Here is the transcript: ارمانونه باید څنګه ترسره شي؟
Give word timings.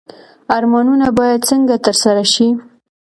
ارمانونه 0.57 1.07
باید 1.17 1.41
څنګه 1.49 1.75
ترسره 1.85 2.25
شي؟ 2.33 2.47